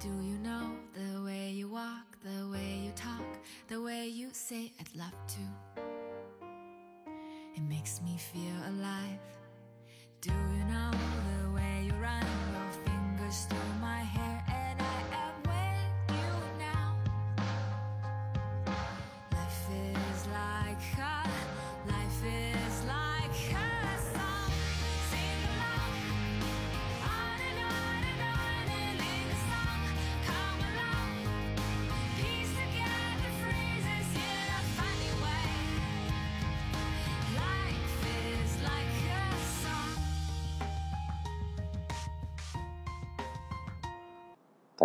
[0.00, 3.26] Do you know the way you walk, the way you talk,
[3.66, 5.82] the way you say I'd love to?
[7.56, 9.18] It makes me feel alive.
[10.20, 10.92] Do you know
[11.42, 12.24] the way you run
[12.54, 13.67] your fingers through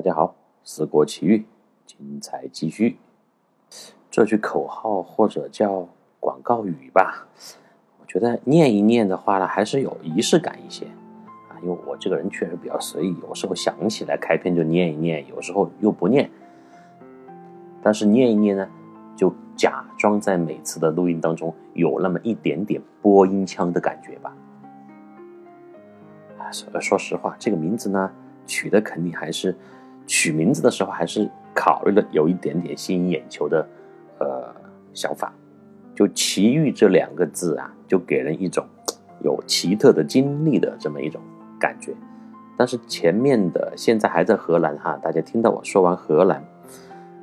[0.03, 0.35] 大家好，
[0.65, 1.45] 思国奇遇，
[1.85, 2.97] 精彩继续。
[4.11, 5.87] 这句口号或者叫
[6.19, 7.25] 广告语吧，
[8.01, 10.87] 我觉得念一念的话呢，还是有仪式感一些
[11.47, 11.55] 啊。
[11.63, 16.29] 因为我这个人确实比较随意，有时候想起来开篇就念一念，有时候又不念。
[17.81, 18.67] 但是念一念呢，
[19.15, 24.35] 就假装在每次的录音当中有那么一点点播音腔的感觉吧。
[26.37, 28.11] 啊，说说实话，这个名字呢，
[28.45, 29.55] 取的肯定还是
[30.07, 33.67] 取名字的时候还是考虑了有一点点吸引眼球的
[34.19, 34.53] 呃
[34.93, 35.33] 想法。
[35.95, 38.65] 就“奇遇”这两个字啊，就给人一种
[39.21, 41.21] 有奇特的经历的这么一种
[41.59, 41.93] 感觉。
[42.57, 46.43] 但是前面的现在还在荷兰哈，大家听到我说完荷兰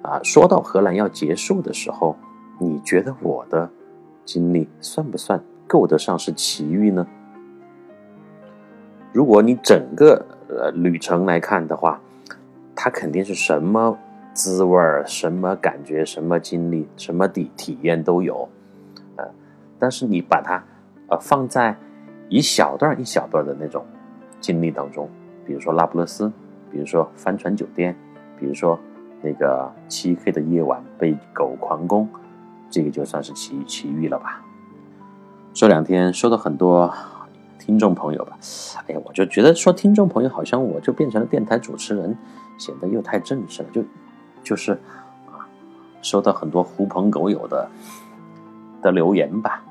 [0.03, 2.17] 啊，说到荷兰要结束的时候，
[2.61, 3.69] 你觉得我的
[4.25, 7.07] 经历算不算够得上是奇遇呢？
[9.13, 12.01] 如果你整个呃旅程来看的话，
[12.83, 13.99] 它肯定是什么
[14.33, 18.49] 滋味、什么感觉、什么经历、什么体体验都有，
[19.17, 19.25] 呃，
[19.79, 20.65] 但是你把它
[21.09, 21.77] 呃放在
[22.31, 23.85] 一小段一小段的那种
[24.41, 25.11] 经历当中，
[25.45, 26.33] 比如说那不勒斯，
[26.73, 27.95] 比如说帆船酒店，
[28.39, 28.81] 比如说
[29.21, 32.09] 那个漆黑的夜晚被狗狂攻，
[32.71, 34.43] 这个就算是奇奇遇了吧。
[35.53, 36.91] 这两天收到很多
[37.61, 38.39] 听众朋友吧，
[38.89, 42.17] 哎呀，我就觉得说听众朋友好像我就变成了电台主持人，
[42.59, 43.85] 显得又太正式了，就
[44.43, 44.73] 就是
[45.27, 45.47] 啊，
[46.01, 47.71] 收到很多狐朋狗友的
[48.81, 49.63] 的留言吧，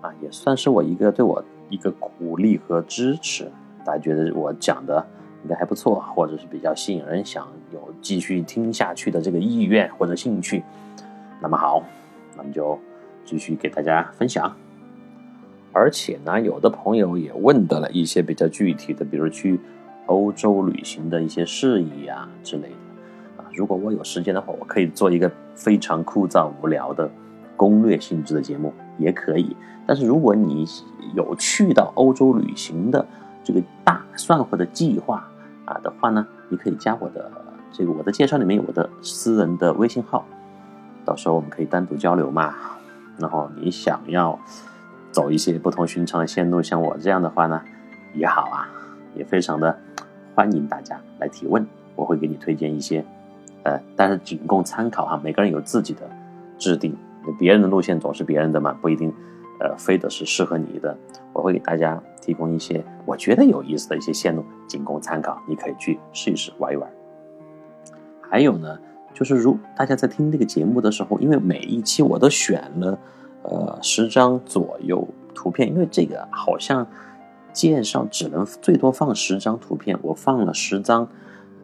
[0.00, 3.52] 啊，也算是我一个对我一个鼓励和支持，
[3.84, 5.06] 大家觉得我讲的
[5.42, 10.64] 应该还不错，或者是比较吸引人，想有继续听下去的这个意愿或者兴趣，
[11.40, 11.82] 那么好，
[12.36, 12.78] 那么就
[13.24, 14.56] 继续给大家分享。
[15.74, 19.58] 而且呢，有的朋友也问到了一些比较具体的，比如去
[20.06, 23.44] 欧洲旅行的一些事宜啊之类的啊。
[23.52, 27.10] 如果我有时间的话，我可以做一个非常枯燥无聊的
[27.56, 29.56] 攻略性质的节目，也可以。
[29.84, 30.64] 但是如果你
[31.16, 33.04] 有去到欧洲旅行的
[33.42, 35.28] 这个打算或者计划
[35.64, 37.28] 啊的话呢，你可以加我的
[37.72, 40.24] 这个我的介绍里面有我的私人的微信号，
[41.04, 42.54] 到时候我们可以单独交流嘛。
[43.18, 44.38] 然后你想要。
[45.14, 47.62] 走一些不同寻常的线路，像我这样的话呢，
[48.14, 48.68] 也好啊，
[49.14, 49.78] 也非常的
[50.34, 51.64] 欢迎大家来提问，
[51.94, 53.04] 我会给你推荐一些，
[53.62, 56.00] 呃，但是仅供参考哈，每个人有自己的
[56.58, 56.96] 制定，
[57.38, 59.14] 别人的路线总是别人的嘛，不一定，
[59.60, 60.98] 呃，非得是适合你的。
[61.32, 66.90] 我会给大家提供一些我觉得有意思的一些线路，仅供参考，你可以去试一试玩一玩。
[68.20, 68.76] 还有呢，
[69.12, 72.98] 就是如大家在听这个节目的时候，因为每一期我都选了。
[73.44, 76.86] 呃，十张左右图片，因为这个好像
[77.52, 81.06] 介绍只能最多放十张图片，我放了十张，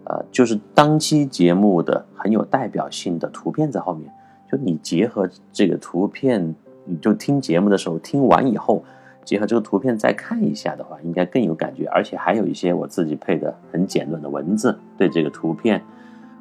[0.04, 4.12] 呃，就是当期节目的很有代表性的图片在后面。
[4.50, 6.54] 就你结合这个图片，
[6.84, 8.84] 你就听节目的时候听完以后，
[9.24, 11.86] 结合这个图片再看一下的话，应该更有感觉。
[11.86, 15.82] 而且还有一些我自己配的很简短的文字，对这个图片，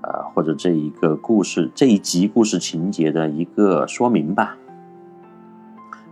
[0.01, 4.57] 呃，或者这一个故事这一集故事情节的一个说明吧。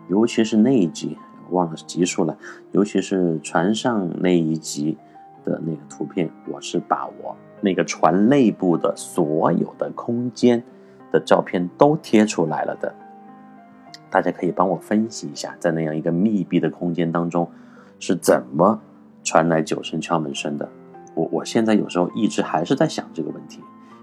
[0.09, 1.17] 尤其是那一集
[1.49, 2.37] 忘了集数了，
[2.71, 4.97] 尤其是船上那一集
[5.45, 10.63] 的那个图片，我是把我那个船内部的所有的空间
[11.11, 12.93] 的照片都贴出来了的。
[14.09, 17.49] 大家可以帮我分析一下，在那样一个密闭的空间当中，
[17.99, 18.79] 是怎么
[19.23, 20.69] 传来九声敲门声的？
[21.13, 23.59] 我我现在有时候一直还是在想这个问题，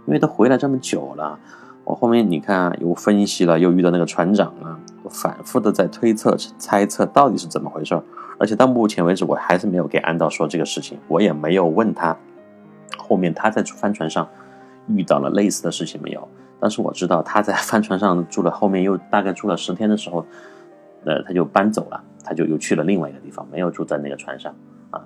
[0.06, 1.38] 因为都回来这么久了。
[1.84, 8.02] 我后面你看又分析了，又遇到那个船长了，反复的在推测、猜测到底是怎么回事儿。
[8.38, 12.16] 而且到目前为止，我还是没有给安道说这个事情，我也没有问他
[12.98, 14.28] 后面他在帆船上
[14.88, 16.28] 遇到了类似的事情没有。
[16.60, 20.24] 但是我知道他在帆船上住了，后面又大概住了十天的时候，
[21.04, 24.54] 呃，他就搬走了，他就又去了另外一个地方，没有住在那个船上
[24.90, 25.04] 啊。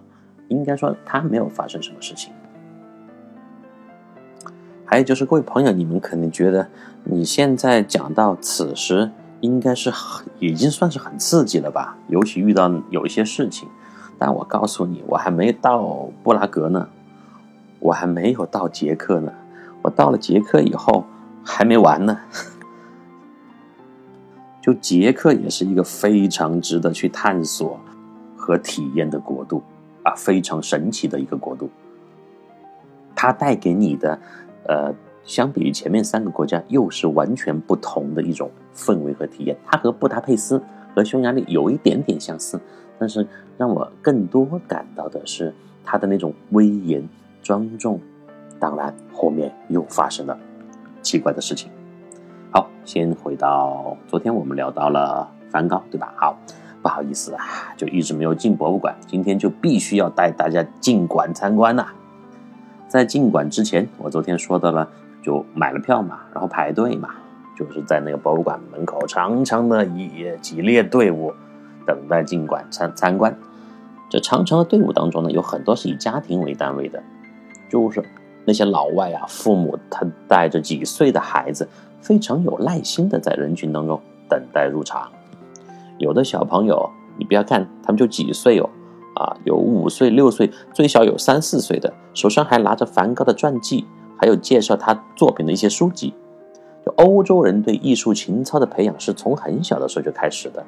[0.48, 2.32] 应该说他没有发生什么事情。
[4.86, 6.66] 还有就是各位朋友，你们肯定觉得
[7.04, 11.96] 你现在讲到此时，应该是很已经算是很刺激了吧？
[12.08, 13.68] 尤其遇到有一些事情，
[14.18, 16.88] 但我告诉你，我还没到布拉格呢，
[17.78, 19.32] 我还没有到捷克呢，
[19.82, 21.04] 我到了捷克以后
[21.44, 22.18] 还没完呢。
[24.60, 27.78] 就捷克也是一个非常值得去探索
[28.36, 29.62] 和体验的国度
[30.02, 31.70] 啊，非常神奇的一个国度。
[33.14, 34.18] 它带给你的，
[34.66, 34.94] 呃，
[35.28, 39.54] 相比于前面三个国家，又是完全不同的一种氛围和体验。
[39.66, 40.60] 它和布达佩斯
[40.96, 42.58] 和匈牙利有一点点相似，
[42.98, 43.28] 但是
[43.58, 45.54] 让我更多感到的是
[45.84, 47.06] 它的那种威严
[47.42, 48.00] 庄重。
[48.58, 50.36] 当然，后面又发生了
[51.02, 51.70] 奇怪的事情。
[52.50, 56.14] 好，先回到昨天我们聊到了梵高，对吧？
[56.16, 56.38] 好，
[56.80, 57.44] 不好意思啊，
[57.76, 61.86] 就一直没有进博物馆，今天就必须要带大家进馆参观呐。
[62.88, 64.88] 在进馆之前，我昨天说到了，
[65.28, 67.10] 就买了票嘛，然后排队嘛，
[67.54, 71.34] 就是在那个博物馆门口长长的一几列队伍
[71.86, 73.36] 等待进馆参参观。
[74.08, 77.02] 这长长的队伍当中呢，有很多是以家庭为单位的，
[77.68, 78.02] 就是
[78.46, 81.68] 那些老外啊，父母他带着几岁的孩子。
[82.00, 85.10] 非常有耐心的在人群当中等待入场，
[85.98, 86.88] 有的小朋友，
[87.18, 88.70] 你不要看他们就几岁哦，
[89.16, 93.84] 啊，有五岁、六岁，最小有三四岁的，手上还拿着梵高的传记，
[94.18, 96.12] 还有介绍他作品的一些书籍。
[96.84, 100.64] 就欧洲人对艺术情操的培养是从很小的时候就开始的，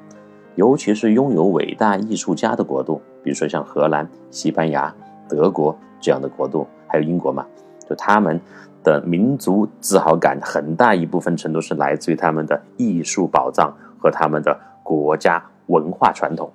[0.55, 4.95] 尤其是拥有伟大艺术家的国度，比如说像荷兰、西班牙、
[5.29, 7.45] 德国这样的国度，还有英国嘛，
[7.89, 8.41] 就他们。
[8.83, 16.51] 的民族自豪感很大一部分程度是来自于他们的艺术宝藏和他们的国家文化传统。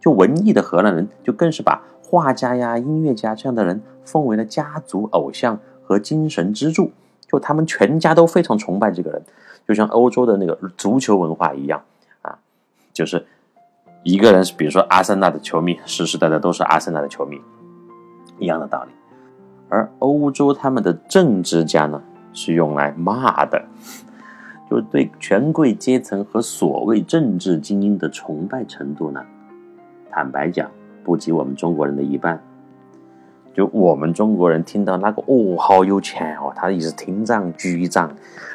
[0.00, 6.90] 就文艺的荷兰人，就更是把画家呀、音乐家这样的人奉为了家族偶像和精神支柱。
[7.26, 9.20] 就他们全家都非常崇拜这个人，
[9.66, 11.82] 就像欧洲的那个足球文化一样
[12.22, 12.38] 啊，
[12.92, 13.26] 就是
[14.04, 17.40] 一个人，比如说阿森纳的球迷，世世代代都是阿森纳的球迷，
[18.38, 18.90] 一样的道理。
[19.68, 22.00] 而欧洲他们的政治家呢，
[22.32, 23.64] 是用来骂的，
[24.70, 29.24] 就是对权贵阶层和所谓政治精英的崇拜程度呢，
[30.08, 30.70] 坦白讲
[31.02, 32.40] 不及我们中国人的一半。
[33.54, 38.10] 就我们中国人听到那个哦，好有钱哦，他也是厅长、局长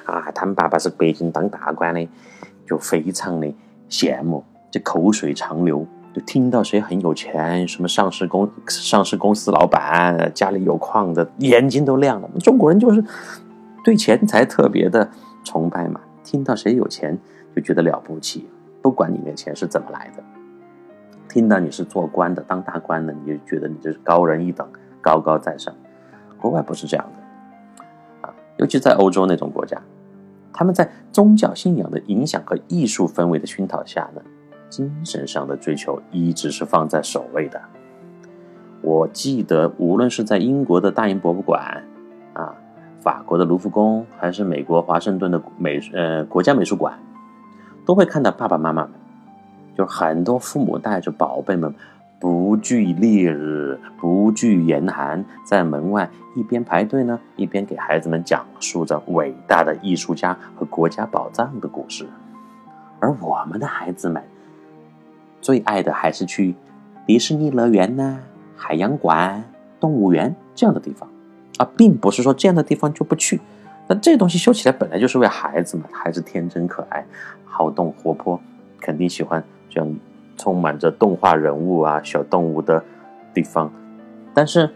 [0.06, 2.08] 啊，他们爸爸是北京当大官的，
[2.68, 3.52] 就非常的
[3.90, 5.88] 羡慕，就口水长流。
[6.12, 12.28] 就听到谁很有钱，什么上市公上市公司老板，家里有矿的，眼睛都亮了。
[12.40, 13.02] 中国人就是
[13.84, 15.08] 对钱财特别的
[15.44, 17.16] 崇拜嘛，听到谁有钱
[17.56, 18.50] 就觉得了不起，
[18.82, 20.24] 不管你的钱是怎么来的。
[21.30, 24.68] 听到你是做官的，当大官的，你就觉得你就是高人一等，
[25.02, 25.74] 高高在上。
[26.40, 29.82] 国外不是这样的啊，尤其在欧洲那种国家，
[30.54, 34.22] 他们在宗教信仰的影响和艺术氛围的熏陶下呢。
[34.70, 37.60] 精神上的追求一直是放在首位的。
[38.84, 41.84] 我记得，无论是在英国的大英博物馆，
[42.34, 42.54] 啊，
[43.02, 47.00] 法国的卢浮宫，还是美国华盛顿的美呃国家美术馆，
[47.84, 48.92] 都会看到爸爸妈妈们，
[49.76, 51.74] 就是很多父母带着宝贝们，
[52.20, 62.08] 不惧烈日，不惧严寒，在门外一边排队呢，一边给孩子们讲述着伟大的艺术家和国家宝藏的故事。
[63.00, 64.22] 而我们的孩子们。
[65.42, 66.54] 最爱的还是去
[67.08, 68.20] 迪士尼乐园呐、
[68.58, 69.42] 海洋馆、
[69.80, 71.10] 动物园这样的地方，
[71.58, 73.40] 啊，并不是说这样的地方就不去。
[73.88, 77.06] 那这东西修起来本来就是为孩子嘛，孩子天真可爱、
[77.46, 78.38] 好动活泼，
[78.82, 79.96] 肯定喜欢这样
[80.40, 82.82] 充满着动画人物啊、小动物的
[83.34, 83.70] 地方。
[84.34, 84.70] 但是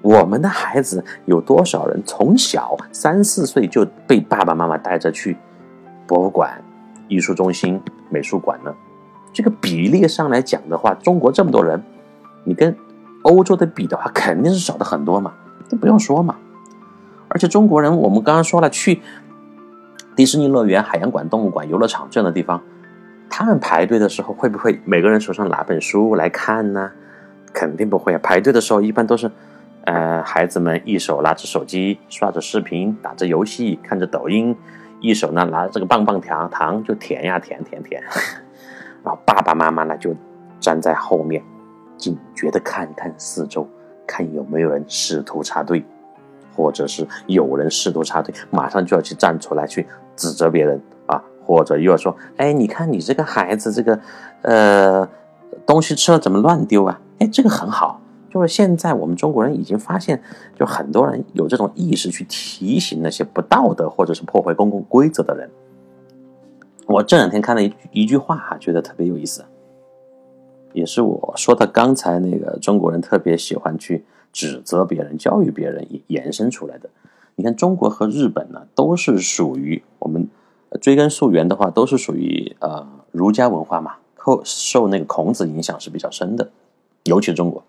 [0.00, 5.36] 我们的孩子有多少人从小三四岁就被爸爸妈妈带着去
[6.06, 6.62] 博物馆、
[7.08, 8.72] 艺术中心、美术馆呢？
[9.32, 11.82] 这个比例上来讲的话，中国这么多人，
[12.44, 12.74] 你跟
[13.22, 15.32] 欧洲的比的话，肯定是少的很多嘛，
[15.68, 16.36] 这不用说嘛。
[17.28, 19.02] 而且中国人，我们刚刚说了，去
[20.16, 22.60] 迪士尼乐园、海洋馆、动物馆、游乐场这样的地方，
[23.30, 26.90] 他们排队的时候，会不会每个人手上拿本书来看呢？
[27.54, 28.20] 肯定不会啊。
[28.22, 29.30] 排队的时候，一般都是，
[29.84, 34.54] 呃，孩子们一手拿着手机刷着视频、打着游戏、看着抖音，
[35.00, 38.02] 一手呢拿着这个棒棒糖糖就舔呀舔舔舔。
[39.02, 40.14] 然后爸爸妈妈呢就
[40.60, 41.42] 站在后面，
[41.96, 43.66] 警觉的看看四周，
[44.06, 45.84] 看有没有人试图插队，
[46.54, 50.80] 或者是有人试图插队，马上就要去站出来去指责别人，
[51.50, 53.98] 或者又要说，哎，你看你这个孩子这个，
[54.42, 55.08] 呃，
[55.66, 57.00] 东西吃了怎么乱丢啊？
[57.18, 58.00] 哎，这个很好，
[58.32, 60.22] 就是现在我们中国人已经发现，
[60.56, 65.50] 就很多人有这种意识去提醒那些不道德或者是破坏公共规则的人。
[66.86, 69.44] 我这两天看了一一句话哈，觉得特别有意思，
[70.72, 76.88] 也是我说的刚才那个中国人特别喜欢去指责别人、教育别人延伸出来的。
[77.34, 80.28] 你看，中国和日本呢，都是属于我们
[80.78, 86.50] 追根溯源的话，都是属于呃儒家文化嘛，后受那个孔子影响是比较深的，
[87.04, 87.62] 尤其中国。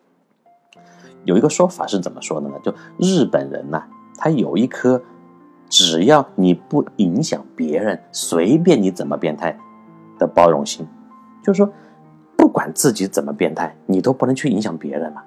[1.24, 2.56] 有一个说法是怎么说的呢？
[2.64, 3.84] 就日本人呐，
[4.18, 5.02] 他有一颗
[5.70, 9.58] 只要你不影响别人，随便你怎么变态
[10.18, 10.86] 的包容心，
[11.44, 11.72] 就是说，
[12.36, 15.22] 不管自己怎么变态，你都不能去影响别人嘛。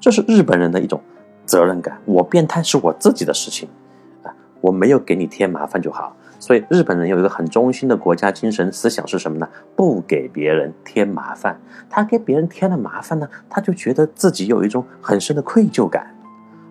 [0.00, 1.00] 这是日本人的一种
[1.44, 2.00] 责任感。
[2.04, 3.68] 我变态是我自己的事情
[4.22, 6.16] 啊，我没有给你添麻烦就好。
[6.42, 9.48] 所以日本人有一个很中心的国家精神思想是什么呢？
[9.76, 11.56] 不给别人添麻烦。
[11.88, 16.12] 他给别人添了麻烦呢，他就觉得自己有一种很深的愧疚感。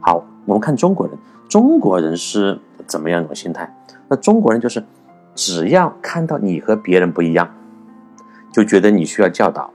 [0.01, 3.73] 好，我们看中国人，中国人是怎么样一种心态？
[4.09, 4.83] 那中国人就是，
[5.35, 7.49] 只要看到你和别人不一样，
[8.51, 9.71] 就觉得你需要教导。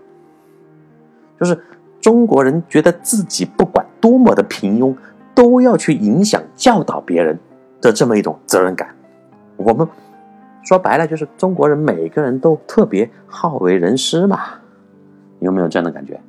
[1.41, 1.59] 就是
[2.03, 4.95] 中国人觉得自己不管多么的平庸，
[5.35, 7.39] 都要去影响教导别人
[7.81, 8.95] 的这么一种责任感。
[9.57, 9.87] 我们
[10.63, 14.41] 说白了就是中国人，每个人都特别好为人师嘛，
[15.41, 16.21] 有没有这样的感觉？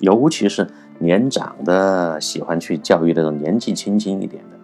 [0.00, 0.66] 尤其是
[0.98, 4.58] 年长的，喜欢去教育那种年纪轻轻一点的，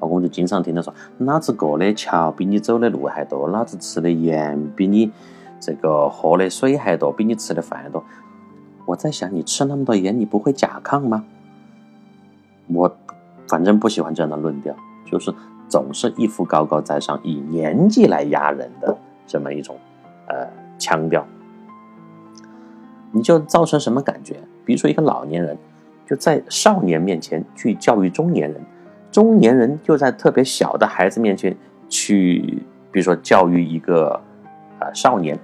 [0.00, 5.10] 老公就经常听他说：“老子过的桥比你走的路还多，老子吃的盐比你
[5.60, 8.02] 这个喝的水还多，比你吃的饭还多。”
[8.86, 11.24] 我在想，你吃那么多盐，你不会甲亢吗？
[12.68, 12.96] 我
[13.48, 14.74] 反正不喜欢这样的论调，
[15.06, 15.34] 就是。
[15.68, 18.96] 总是一副高高在上、以年纪来压人的
[19.26, 19.76] 这么一种
[20.28, 20.48] 呃
[20.78, 21.26] 腔调，
[23.10, 24.36] 你就造成什么感觉？
[24.64, 25.58] 比如说一个老年人
[26.06, 28.62] 就在少年面前去教育中年人，
[29.10, 31.52] 中年人就在特别小的孩子面前
[31.88, 34.20] 去，比如说教育一个
[34.78, 35.36] 啊少年，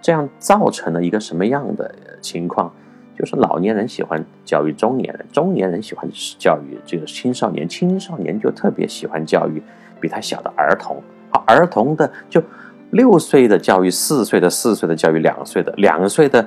[0.00, 2.72] 这样造成了一个什么样的情况？
[3.18, 6.06] 就是老年人喜欢教育中年人，中年人喜欢
[6.38, 9.62] 教育这个青少年，青少年就特别喜欢教育
[10.00, 11.02] 比他小的儿童。
[11.30, 12.42] 好，儿童的就
[12.90, 16.46] 六岁的教育四岁的，四岁的教育两岁的，两岁的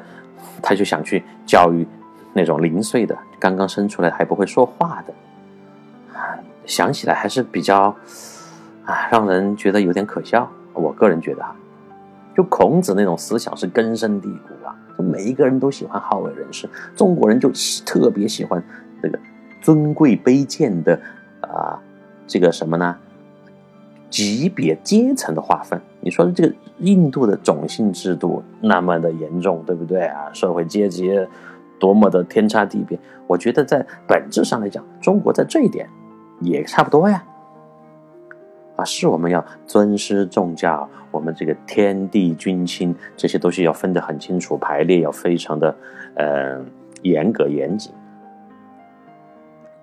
[0.62, 1.86] 他就想去教育
[2.34, 5.14] 那种零岁的，刚刚生出来还不会说话的。
[6.66, 7.96] 想起来还是比较
[8.86, 10.48] 啊，让人觉得有点可笑。
[10.74, 11.56] 我个人觉得哈，
[12.38, 14.76] 就孔子那种思想是根深蒂固啊。
[15.04, 17.52] 每一个人都喜欢好为人师，中国人就
[17.86, 18.64] 特别喜欢
[19.02, 19.20] 这个
[19.62, 21.00] 尊贵卑贱的
[21.42, 21.80] 啊，
[22.28, 22.96] 这个什么呢？
[24.10, 25.80] 级别阶层的划分。
[26.02, 30.32] 你说这个印度的种姓制度那么的严重，对不对啊？
[30.34, 31.12] 社会阶级
[31.80, 33.00] 多么的天差地别？
[33.28, 35.88] 我觉得在本质上来讲，中国在这一点
[36.42, 37.24] 也差不多呀。
[38.80, 45.76] 啊，是我们要尊师重教，我们这个天地君亲这些东西要分得很清楚，排列要非常的，
[46.16, 46.62] 呃，
[47.02, 47.92] 严格严谨。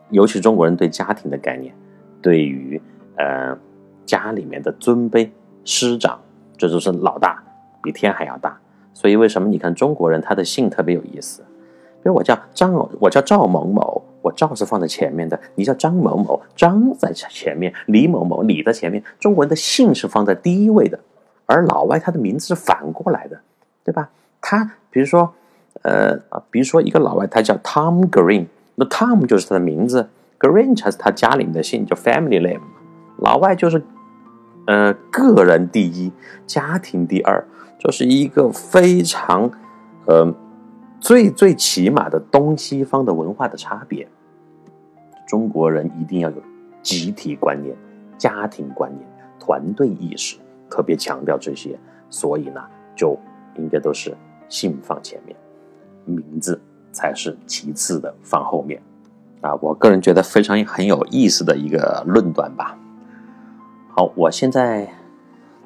[0.09, 1.75] 尤其中国人对家庭的概念，
[2.23, 2.81] 对于
[3.17, 3.55] 呃
[4.07, 5.29] 家里面的尊卑
[5.62, 6.19] 师长，
[6.57, 7.45] 这就是老大
[7.83, 8.59] 比天还要大。
[8.95, 11.43] 所以为什么你看中国人他的姓特别有意思？
[12.03, 14.03] 比如我叫张，我叫赵某某。
[14.26, 19.00] 我赵是放在前面的，你叫张某某，张在前面，李某某，李在前面。
[19.21, 20.99] 中国人的姓是放在第一位的，
[21.47, 23.40] 而老外他的名字是反过来的，
[23.85, 24.11] 对吧？
[24.40, 25.33] 他比如说，
[25.83, 26.18] 呃
[26.50, 30.09] 比如说一个老外他叫 Tom Green，那 Tom 就是他的名字
[30.40, 32.64] ，Green 才是他家里面的姓，叫 family name。
[33.18, 33.80] 老外就是，
[34.66, 36.11] 呃，个人第一，
[36.47, 37.47] 家庭第二，
[37.78, 39.49] 这是一个非常，
[40.06, 40.35] 呃。
[40.99, 44.09] 最最起码的东西方的文化的差别，
[45.26, 46.37] 中国人一定要有
[46.83, 47.75] 集体观念、
[48.16, 49.04] 家庭观念、
[49.38, 50.37] 团队意识，
[50.71, 51.78] 特别强调这些，
[52.09, 52.62] 所以呢，
[52.95, 53.18] 就
[53.56, 54.16] 应该都是
[54.49, 55.37] 姓放前面，
[56.04, 56.61] 名字
[56.92, 58.80] 才是其次的放后面。
[59.40, 62.78] 啊，我个人觉得非常很有意思的一个论断吧。
[63.88, 64.88] 好，我现在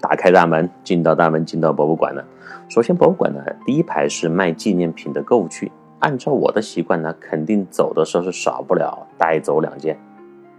[0.00, 2.24] 打开大门，进到大门，进到博物馆了。
[2.68, 5.70] 首先，博物馆呢，第一排是卖纪念品的购物区。
[6.00, 9.98] 按照我的习惯呢，肯定走的时候是少不了带走两件。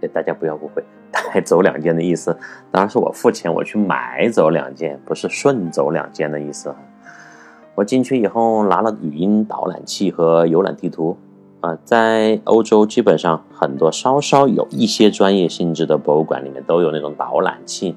[0.00, 0.82] 哎，大家不要误会，
[1.12, 2.36] 带走两件的意思，
[2.70, 6.74] 当然是我付钱我去买走两件，不是顺走两件的意思。
[7.74, 11.16] 我进去以后拿了语音导览器和游览地图。
[11.60, 17.94] 啊，在欧洲基本上很多稍稍有一些专业性质的博物馆里面都有那种导览器。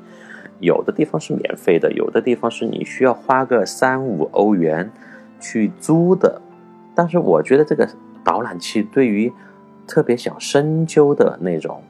[0.60, 4.92] 有的地方是免费的，有的地方是你需要花个三五欧元
[5.40, 6.40] 去租的，
[6.96, 7.88] 但是我觉得这个
[8.24, 9.32] 导览器对于
[9.86, 11.84] 特别想深究的那种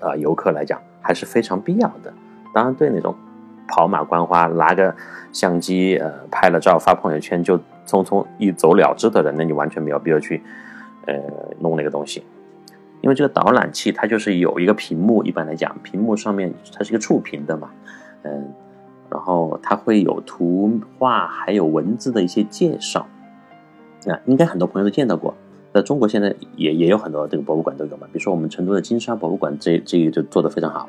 [0.00, 2.12] 呃游客来讲，还是非常必要的。
[2.52, 3.14] 当然，对那种
[3.66, 4.94] 跑马观花、拿个
[5.32, 10.40] 相机呃拍了照发朋友圈就匆匆一走了之的人，那你完全没有必要去
[11.06, 11.14] 呃
[11.58, 12.24] 弄那个东西。
[13.00, 17.68] 因为这个导览器它就是有一个屏幕，一般来讲，屏幕上面它是一个触屏的嘛，
[18.22, 18.50] 嗯，
[19.10, 23.06] 然后它会有图画还有文字的一些介绍，
[24.12, 25.34] 啊，应该很多朋友都见到过，
[25.72, 30.88] 在中国现在也也有很多这个博物馆都有嘛，比如说我们成都的金沙博物馆，这这个就做的非常好，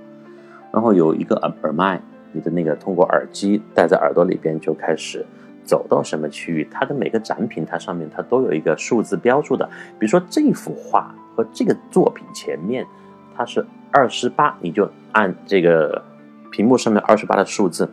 [0.72, 5.26] 然后有一个耳耳麦，你的那个通过耳机戴在耳朵里边就开始
[5.64, 9.66] 走到什么区域，它的每个展品它上面它都有一个数字标注的，
[10.00, 11.14] 比如说这幅画。
[11.38, 12.88] 和这个作品前面，
[13.36, 16.02] 它是二十八，你就按这个
[16.50, 17.90] 屏幕上面二十八的数字，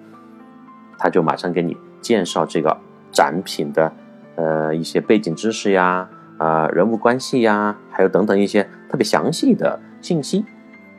[0.97, 2.79] 它就马上给你介绍这个
[3.11, 3.93] 展品的
[4.43, 10.45] 呃一些背景知识呀，啊人物关系呀，还有等等一些特别详细的信息。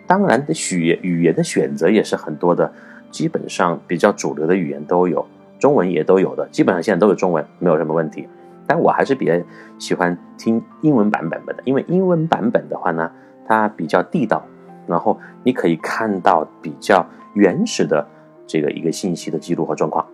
[0.08, 2.72] 当然的，语语言的选择也是很多的，
[3.12, 5.26] 基本上比较主流的语言都有，
[5.60, 8.28] 中文也都有的，基本上现在都有中文，没有什么问题。
[8.66, 9.34] 但我还是比较
[9.78, 13.12] 喜欢听英文版本的，因为英文版本的话呢，
[13.46, 14.46] 它比较地道，
[14.88, 18.08] 然后你可以看到比较原始的
[18.48, 20.06] 这个一个信息的记录和状况，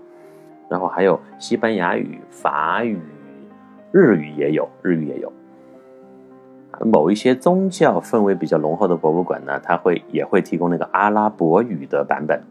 [0.70, 3.00] 然后还有西班牙语、法语、
[3.92, 5.32] 日语也有，日语也有。
[6.86, 12.42] 某一些宗教氛围比较浓厚的博物馆呢，它会也会提供那个阿拉伯语的版本。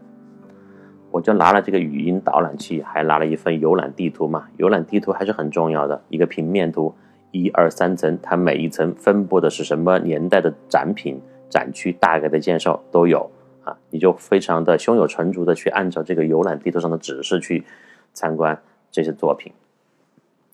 [1.11, 4.47] 我就拿了这个语音导览器，还拿了一份游览地图嘛。
[4.57, 6.93] 游览地图还是很重要的，一个平面图，
[7.31, 11.19] 一二三层，它每一层分布的是什么年代的展品、
[11.49, 13.31] 展区，大概的介绍都有
[13.63, 13.75] 啊。
[13.89, 17.65] 你就非常的胸有成竹的去按照这个游览地图上的指示去
[18.13, 19.51] 参观这些作品。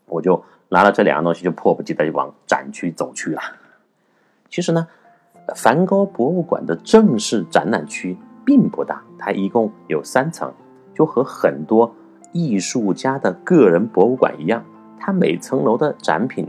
[0.07, 3.41] 我就拿了这两样东西，就迫不及待就往展区走去了。
[4.49, 4.87] 其实呢，
[5.55, 8.17] 梵高博物馆的正式展览区。
[8.47, 10.53] 并不大，它一共有三层，
[10.93, 11.91] 就和很多
[12.31, 14.63] 艺术家的个人博物馆一样，
[14.99, 16.47] 它每层楼的展品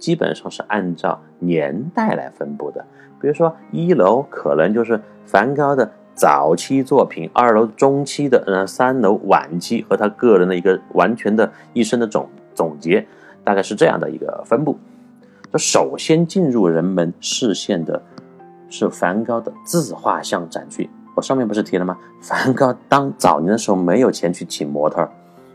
[0.00, 2.84] 基本上是按照年代来分布的。
[3.20, 13.06] 比如说，一楼可能就是梵高的早期作品，二楼中期的，嗯，三楼晚期和他个人的一个完全的一生的总总结，
[13.48, 14.76] 大概是这样的一个分布。
[15.50, 18.02] 就首先进入人们视线的
[18.68, 20.90] 是梵高的自画像展区。
[21.14, 21.96] 我上面不是提了吗？
[22.20, 25.08] 梵高当早年的时候没有钱去请模特，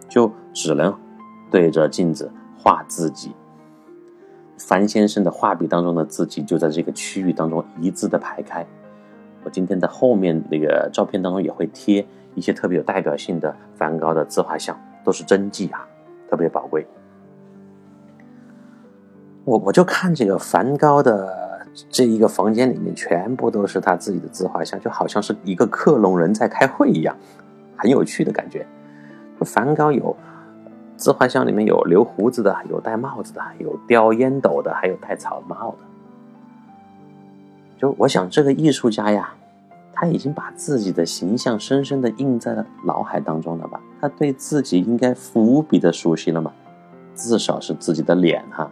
[0.09, 0.91] 就只能
[1.51, 3.31] 对着镜子画自己。
[4.57, 8.65] 樊先生的画笔当中的自己就在这个区域当中一字的排开。
[9.43, 12.03] 我今天在后面那个照片当中也会贴
[12.33, 15.87] 一些特别有代表性的梵高的自画像，都是真迹啊，
[16.27, 16.83] 特别宝贵。
[19.45, 21.41] 我我就看这个梵高的。
[21.89, 27.17] 这一个房间里面全部都是他自己的自画像，就好像是一个克隆人在开会一样，
[27.75, 28.63] 很有趣的感觉。
[29.39, 30.15] 梵高有
[30.95, 35.77] 自画像里面有留胡子的，有戴帽子的，有叼烟斗的，还有戴草帽的。
[37.79, 39.33] 就我想，这个艺术家呀，
[39.91, 43.81] 他已经把自己的形象深深的印在了脑海当中了吧？
[43.99, 46.53] 他对自己应该无比的熟悉了嘛？
[47.15, 48.69] 至少是自己的脸哈。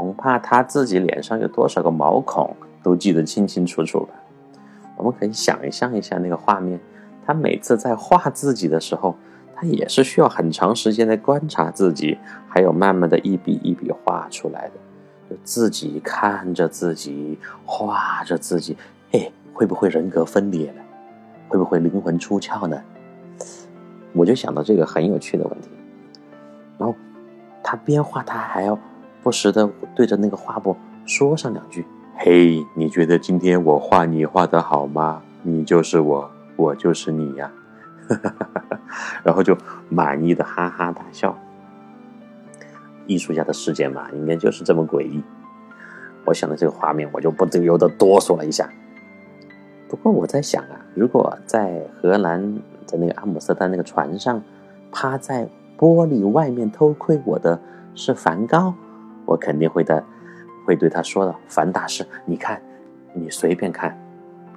[0.00, 4.14] 恐怕他自己脸上有多少个毛孔都记得清清楚楚吧。
[4.96, 6.80] 我们可以想象一下那个画面，
[7.26, 9.14] 他每次在画自己的时候，
[9.54, 12.16] 他也是需要很长时间的观察自己，
[12.48, 14.72] 还有慢慢的一笔一笔画出来的。
[15.28, 18.78] 就自己看着自己画着自己，
[19.12, 20.80] 哎，会不会人格分裂呢？
[21.46, 22.82] 会不会灵魂出窍呢？
[24.14, 25.68] 我就想到这个很有趣的问题。
[26.78, 26.94] 然后
[27.62, 28.78] 他边画，他还要。
[29.22, 31.84] 不时的对着那个画布说上两句
[32.16, 35.22] ：“嘿，你觉得今天我画你画的好吗？
[35.42, 37.50] 你就是我，我就是你呀。
[39.22, 39.56] ”然后就
[39.88, 41.36] 满意的哈哈大笑。
[43.06, 45.22] 艺术家的世界嘛，应该就是这么诡异。
[46.24, 48.70] 我想到这个画面，我就不由得哆嗦了一下。
[49.88, 54.40] 不过我在想啊，如果在荷兰在那个阿姆斯特丹那个船上，
[54.92, 57.60] 趴在玻璃外面偷窥我的
[57.94, 58.74] 是梵高。
[59.30, 60.04] 我肯定会的，
[60.66, 62.60] 会对他说的，樊大师，你看，
[63.14, 63.96] 你随便看，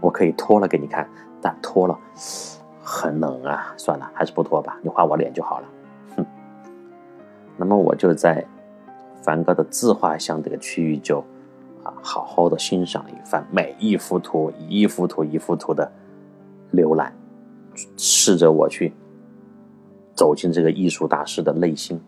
[0.02, 1.08] 我可以脱了给你看，
[1.40, 1.96] 但脱了
[2.82, 5.68] 很冷啊，算了，还是不脱吧，你画我脸就好了。
[6.18, 6.26] 哼，
[7.56, 8.44] 那么我就在
[9.22, 11.20] 梵高的自画像这个区域就
[11.84, 15.92] 啊，好好的欣赏了一番，每一幅图一幅图一幅图的
[16.74, 17.14] 浏览，
[17.96, 18.92] 试着我去
[20.16, 22.02] 走进这个艺术大师的内心。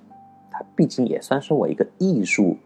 [0.57, 2.57] 他毕竟也算是我一个艺术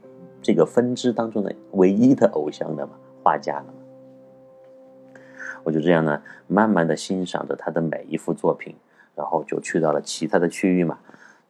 [0.43, 5.19] 这个分支当中的唯一的偶像的嘛，画家了嘛。
[5.63, 8.75] 我就这样呢，慢慢的欣赏着他的每一幅作品，
[9.15, 10.99] 然后就去到了其他的区域嘛。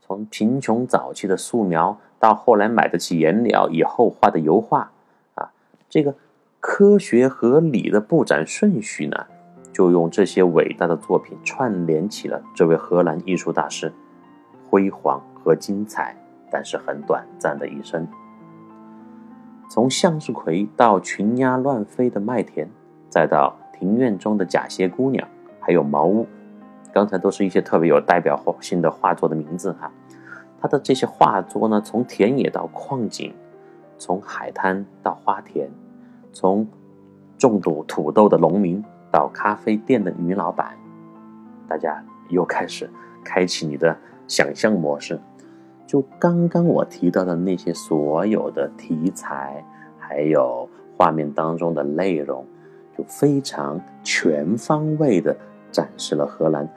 [0.02, 4.92] 从贫穷早期的素描，到后来买得起颜料以后画的油画，
[5.36, 5.52] 啊，
[5.90, 6.16] 这个
[6.62, 9.26] 科学合理的布展顺序呢，
[9.74, 13.94] 就用这些伟大的作品串联起了这位荷兰艺术大师
[14.70, 16.16] 辉煌和精彩，
[16.52, 18.08] 但是很短暂的一生。
[19.70, 22.68] 从向日葵到群鸭乱飞的麦田，
[23.10, 25.28] 再到庭院中的假鞋姑娘，
[25.60, 26.26] 还有茅屋。
[26.92, 29.92] 刚才都是一些特别有代表性的画作的名字哈，
[30.60, 33.32] 他的这些画作呢，从田野到矿井，
[34.00, 35.70] 从海滩到花田，
[36.34, 36.68] 从
[37.38, 40.76] 种土土豆的农民到咖啡店的女老板，
[41.68, 42.90] 大家又开始
[43.24, 43.96] 开启你的
[44.28, 45.20] 想象模式。
[45.90, 49.66] 就刚刚我提到的那些所有的题材，
[49.98, 52.46] 还有画面当中的内容，
[52.96, 55.36] 就非常全方位的
[55.72, 56.72] 展示了荷兰。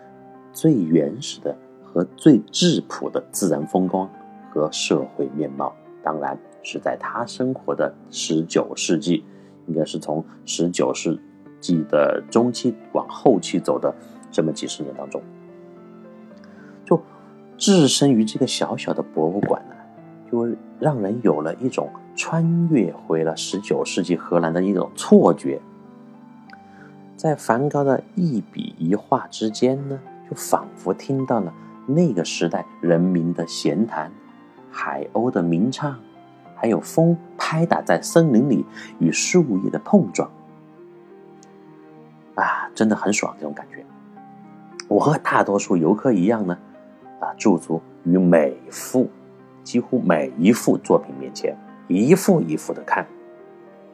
[0.54, 4.08] 最原始的和最质朴的自然风光
[4.50, 9.22] 和社会面貌，当然是在他生活的十九世纪，
[9.66, 11.20] 应该是从十九世
[11.60, 13.94] 纪的中期往后期走的
[14.30, 15.20] 这么几十年当中，
[17.62, 19.76] 置身于这个小小的博物馆呢，
[20.28, 20.48] 就
[20.80, 25.60] 让人有了一种穿越回了十九世纪荷兰的一种错觉，
[27.16, 30.00] 在梵高的一笔一画之间呢。
[30.28, 31.52] 就仿佛听到了
[31.86, 34.10] 那个时代人民的闲谈，
[34.70, 35.96] 海鸥的鸣唱，
[36.56, 38.64] 还有风拍打在森林里
[38.98, 40.28] 与树叶的碰撞，
[42.34, 43.84] 啊，真的很爽这种感觉。
[44.88, 46.58] 我和大多数游客一样呢，
[47.36, 49.08] 驻足于每幅，
[49.62, 51.56] 几乎每一幅作品面前，
[51.88, 53.06] 一幅一幅的看，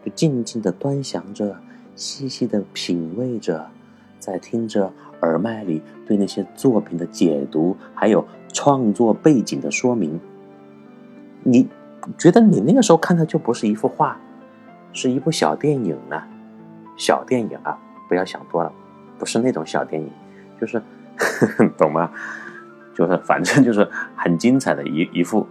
[0.05, 1.57] 就静静的端详着，
[1.95, 3.69] 细细的品味着，
[4.19, 4.93] 在听着。
[5.21, 10.21] 耳麦里对那些作品的解读，还有创作背景的说明，
[11.43, 11.67] 你
[12.17, 14.17] 觉得你那个时候看的就不是一幅画，
[14.93, 16.23] 是一部小电影呢？
[16.97, 17.77] 小电影啊，
[18.09, 18.73] 不要想多了，
[19.19, 20.09] 不是那种小电影，
[20.61, 20.81] 就是
[21.77, 22.13] 懂吗？
[22.99, 25.47] 就是反正就是很精彩的一一幅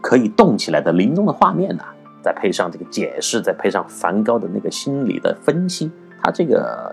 [0.00, 1.84] 可以动起来的灵动的画面呐，
[2.20, 6.92] 再配上这个解释，再配上梵高的那个心理的分析，他这个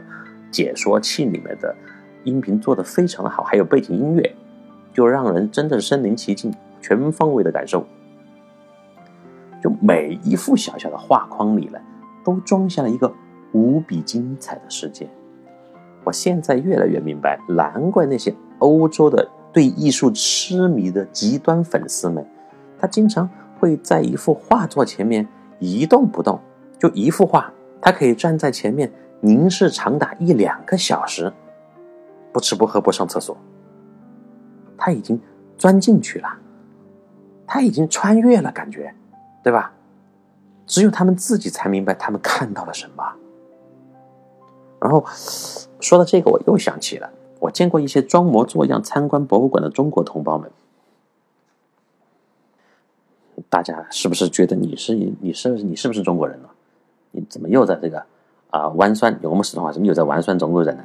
[0.52, 1.76] 解说器里面的。
[2.24, 4.36] 音频做的非常的好，还有背景音乐，
[4.92, 7.88] 就让人真的身临其境，全方位的感受。
[9.64, 11.80] 就每一幅小小的画框里呢，
[12.26, 13.10] 都装下了一个
[13.54, 15.08] 无比精彩的世界。
[16.04, 19.26] 我现在越来越明白，难怪那些欧洲的
[19.58, 22.24] 对艺术痴迷的极端粉丝们，
[22.78, 23.28] 他经常
[23.60, 26.40] 会在一幅画作前面一动不动，
[26.78, 31.34] 就一幅画，他可以站在前面凝视长达一两个小时。
[32.32, 33.36] 不吃不喝不上厕所，
[34.78, 35.20] 他已经
[35.58, 36.30] 钻进去了，
[37.48, 38.94] 他已经穿越了，感觉，
[39.42, 39.74] 对吧？
[40.68, 43.04] 只有他们自己才明白他们看到了什么。
[44.80, 45.04] 然后
[45.80, 50.52] 说到这个，我又想起了我见过一些装模作样参观博物馆的中国同胞们，
[53.50, 56.50] 大家是不是觉得你是你是不是你是不是中国人呢？
[57.12, 58.04] 你怎么又在这个
[58.50, 59.18] 啊弯酸？
[59.24, 60.84] 我们四川话怎么又在弯酸中国人呢？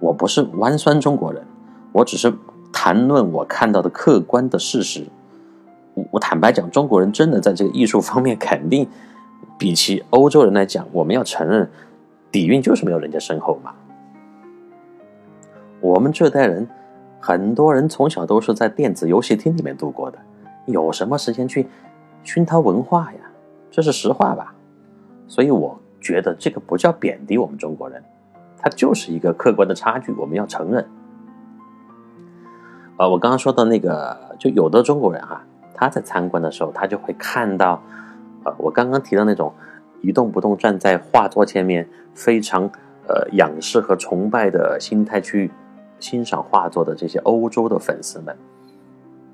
[0.00, 1.42] 我不是弯酸中国人，
[1.92, 2.32] 我只是
[2.72, 5.06] 谈论我看到的客观的事实。
[5.94, 8.86] 我我坦白讲，中国人真的在这个艺术方面，肯定
[9.56, 11.70] 比起欧洲人来讲，我们要承认
[12.30, 13.74] 底蕴就是没有人家深厚嘛。
[15.84, 16.66] 我们这代人，
[17.20, 20.18] 很多人从小都是在电子游戏厅里面度过的，
[20.64, 21.68] 有什么时间去
[22.22, 23.20] 熏陶文化呀？
[23.70, 24.54] 这是实话吧？
[25.28, 28.02] 所以我觉得这个不叫贬低我们中国人。
[28.56, 30.88] 它就是一个客观的差距，我们要承认。
[32.96, 35.44] 呃，我刚刚说的那个，就有的中国人哈，
[35.74, 37.82] 他在参观的时候，他就会看到，
[38.44, 39.52] 呃，我刚刚提到那种
[40.00, 42.62] 一动不动站在画作前面，非常
[43.06, 45.50] 呃仰视和崇拜的心态去
[46.04, 48.36] 欣赏画作的这些欧洲的粉丝们，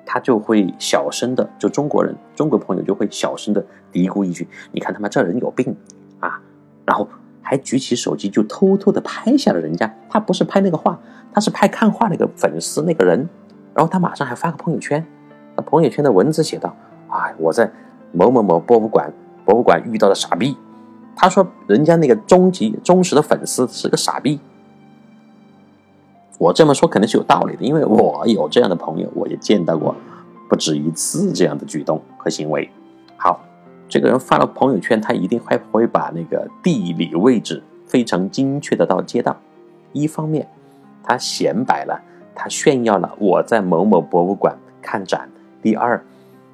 [0.07, 5.75] 他就会小声的，就中国人，中国朋友就会小声的嘀咕一句：“你看他妈这人有病
[6.21, 6.41] 啊！”
[6.87, 7.09] 然后。
[7.43, 10.97] 还举起手机就偷偷的拍下了人家，他不是拍那个画，
[11.33, 13.29] 他是拍看画那个粉丝那个人，
[13.75, 15.05] 然后他马上还发个朋友圈，
[15.57, 16.77] 那朋友圈的文字写道
[17.11, 17.69] ：“啊，我在
[18.13, 19.13] 某某某博物馆
[19.45, 20.57] 博物馆遇到了傻逼。”
[21.17, 24.39] 他说人家那个终极忠实的粉丝是个傻逼。
[26.41, 29.95] 我这么说肯定是有道理的，因为我有这样的朋友，我也见到过
[30.49, 32.67] 不止一次这样的举动和行为。
[33.19, 33.39] 好，
[33.87, 39.37] 这个人发了朋友圈，他一定会不会把那个地理位置非常精确的到街道。
[39.93, 40.49] 一方面，
[41.03, 42.01] 他显摆了，
[42.35, 45.29] 他炫耀了我在某某博物馆看展；
[45.61, 46.03] 第二，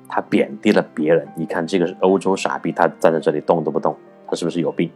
[0.08, 1.28] 他贬低了别人。
[1.36, 3.94] 你看这个是欧洲傻逼，他站在这里动都不动，
[4.26, 4.90] 他是不是有病？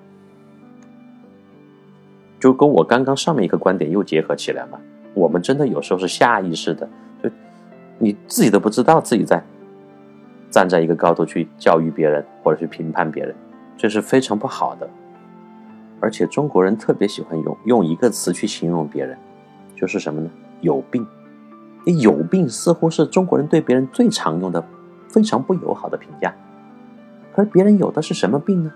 [2.40, 4.80] 就跟我刚刚上面一个观点又结合起来嘛。
[5.14, 6.88] 我们真的有时候是下意识的，
[7.22, 7.30] 就
[7.98, 9.42] 你自己都不知道自己在
[10.50, 13.34] 站在一个高度去教育别人或者去评判别人，
[13.76, 14.88] 这是非常不好的。
[16.00, 19.18] 而且中国人特别喜欢用用一个词去形容别人，
[19.76, 20.30] 就是什么呢？
[20.62, 21.06] 有病。
[21.84, 24.64] 你有病似乎是中国人对别人最常用的、
[25.08, 26.34] 非常不友好的评价。
[27.34, 28.72] 可是别人有的是什么病呢？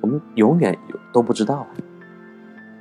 [0.00, 0.76] 我们永远
[1.12, 1.66] 都不知道啊。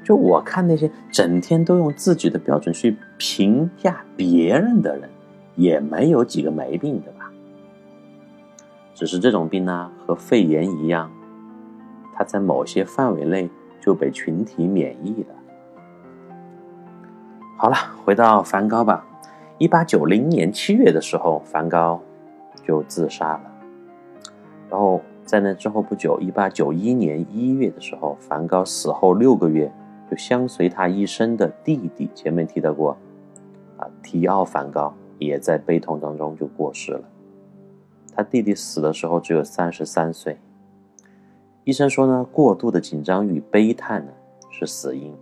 [0.03, 5.09] 就我看那些整天都用自己的标准去评价别人的人，
[5.55, 7.31] 也没有几个没病的吧？
[8.93, 11.09] 只是这种病呢，和肺炎一样，
[12.13, 15.35] 它在某些范围内就被群体免疫了。
[17.57, 19.05] 好了，回到梵高吧。
[19.57, 22.01] 一八九零年七月的时候，梵高
[22.63, 23.43] 就自杀了。
[24.69, 29.71] 然后在那之后不久，一八九一年一月的时候，梵高死后六个月。
[30.15, 32.97] 相随他一生的弟弟，前面提到过，
[33.77, 37.03] 啊，提奥·梵高也在悲痛当中就过世了。
[38.15, 40.37] 他弟弟死的时候只有三十三岁。
[41.63, 44.11] 医生说呢，过度的紧张与悲叹呢
[44.51, 45.13] 是死因，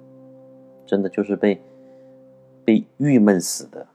[0.85, 1.61] 真的就是被
[2.65, 3.87] 被郁闷死的。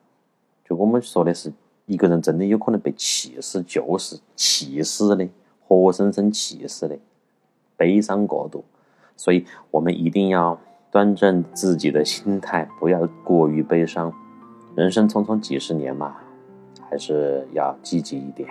[0.64, 1.52] 就我们说的是，
[1.87, 5.28] 一个人真的有可能被气死，就是气死的，
[5.66, 6.98] 活生生气死的，
[7.76, 8.64] 悲伤过度。
[9.16, 10.59] 所以我们一定要。
[10.96, 14.11] 端正自己的心态，不要过于悲伤。
[14.74, 16.16] 人生匆匆几十年嘛，
[16.88, 18.48] 还是要积极一点。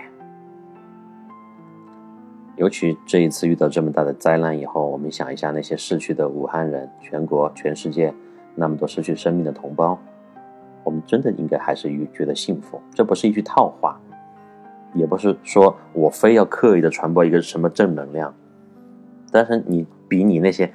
[2.54, 8.14] 尤其这一次遇到这么大的灾难以后，我们想一下那些逝去的武汉人，全国、全世界
[8.54, 9.98] 那么多失去生命的同胞，
[10.84, 12.80] 我们真的应该还是觉得幸福。
[12.94, 14.00] 这不是一句套话，
[14.94, 18.32] 也不是说我非要刻意的传播一个什么正能量。
[19.32, 20.72] 但是你比你那些。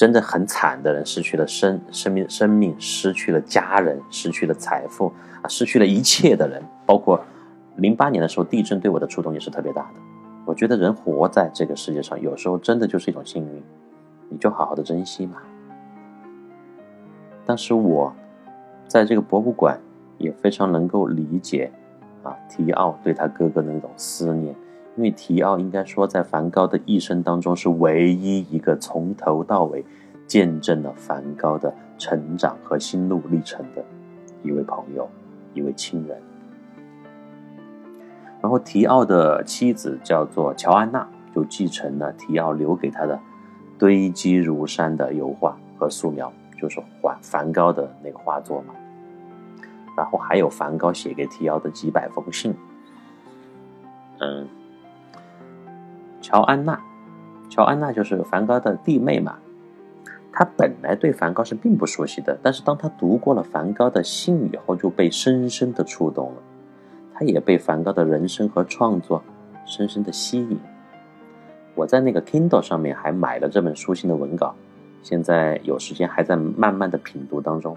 [0.00, 7.22] 真的很惨的人，失去了生生命、生命，失去了家人，失去了财富啊，失去了一切的人，包括
[7.76, 10.00] 零八年的时候地震对我的触动也是特别大的。
[10.46, 13.62] 我觉得人活在这个世界上，有时候真的就是一种幸运，
[14.30, 15.36] 你就好好的珍惜嘛。
[17.44, 18.10] 但是我
[18.88, 19.78] 在这个博物馆
[20.16, 21.70] 也非常能够理解
[22.22, 24.56] 啊，提奥对他哥哥的那种思念。
[24.96, 29.84] 因为提奥应该说，在梵高的一生当中是唯一一个从头到尾
[30.26, 33.82] 见证了梵高的成长和心路历程的
[34.42, 35.08] 一位朋友，
[35.54, 36.20] 一位亲人。
[38.42, 43.18] 然后提奥的妻子叫做乔安娜，就继承了提奥留给他的
[43.78, 48.74] 堆积如山的油画和素描，就是梵梵高的那个画作嘛。
[49.96, 52.54] 然后还有梵高写给提奥的几百封信，
[54.18, 54.46] 嗯。
[56.20, 56.80] 乔安娜，
[57.48, 59.38] 乔安娜就是梵高的弟妹嘛。
[60.32, 66.42] 她本来对梵高是并不熟悉的，但是当她读过了梵高的信以后，就被深深的触动了。
[67.12, 69.22] 她也被梵高的人生和创作
[69.66, 70.58] 深深的吸引。
[71.74, 74.54] 我在那个 Kindle 上面还买了这本书信的文稿，
[75.02, 77.76] 现在有时间还在慢慢的品读当中。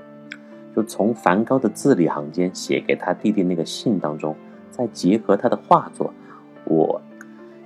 [0.75, 4.36] 就从梵高的字里行间写给他弟弟那个信当中，
[4.69, 6.13] 再结合他的画作，
[6.65, 7.01] 我。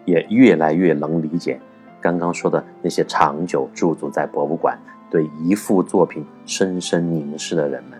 [0.08, 1.60] 也越来越能理解
[2.00, 4.80] 刚刚说的那些长久驻足在博物馆、
[5.12, 8.00] 对一幅作品深深凝视的人们，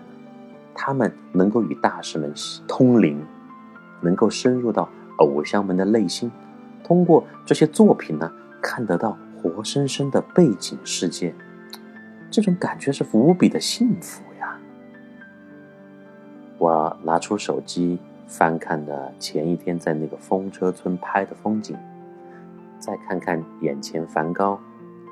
[0.74, 2.32] 他们能够与大师们
[2.66, 3.22] 通灵，
[4.00, 6.30] 能够深入到偶像们的内心，
[6.82, 11.34] 通过这些作品呢，看得到活生生的背景世界，
[12.30, 14.58] 这种感觉是无比的幸福呀！
[16.56, 21.76] 我拿出手机翻看了前一天在那个风车村拍的风景。
[22.78, 24.58] 再看看眼前梵高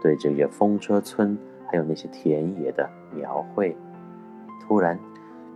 [0.01, 3.77] 对这些风车村还有那些田野的描绘，
[4.63, 4.99] 突然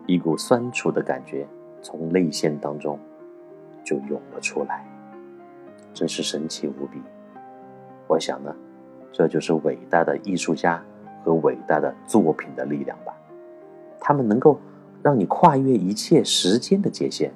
[0.06, 1.46] 一股酸楚的感觉
[1.80, 2.98] 从泪腺当中
[3.84, 4.84] 就涌了出来，
[5.94, 7.00] 真是神奇无比。
[8.08, 8.54] 我想呢，
[9.12, 10.82] 这就是伟大的艺术家
[11.22, 13.14] 和伟大的作品的力量吧，
[14.00, 14.58] 他们能够
[15.02, 17.32] 让你跨越一切时间的界限，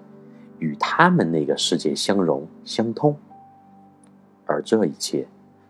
[0.58, 3.16] 与他们那个世界相融相通。
[4.46, 5.26] 而这一切，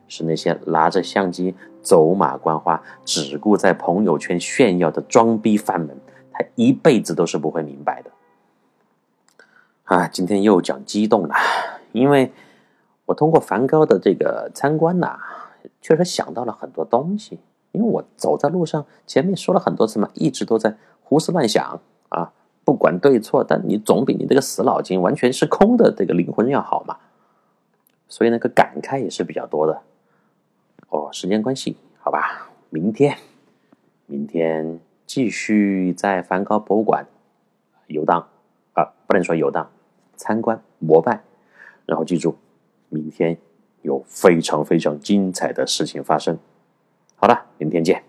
[0.09, 5.97] 是那些拿着相机走马观花、只顾在朋友圈炫耀的装逼犯们，
[6.33, 8.11] 他一辈子都是不会明白的。
[9.85, 11.35] 啊，今天又讲激动了，
[11.93, 12.33] 因为
[13.07, 15.19] 我通过梵高的这个参观呐，
[15.81, 17.39] 确实想到了很多东西。
[17.73, 22.33] 因为我走在路上，前面说了很多次嘛，一直都在胡思乱想啊，
[22.65, 26.97] 不管对错，但你总比你这个死脑筋完全是空的这个灵魂要好嘛。
[28.15, 29.83] 所以那个感慨也是比较多的。
[30.89, 33.19] 哦，时间关系，好吧，明天，
[34.07, 37.05] 明天继续在梵高博物馆
[37.89, 38.29] 游荡
[38.75, 39.69] 啊，不能说游荡，
[40.17, 41.25] 参观膜拜，
[41.87, 42.37] 然后记住，
[42.89, 43.37] 明天
[43.83, 46.39] 有非常非常精彩的事情发生。
[47.17, 48.05] 好了，明天见。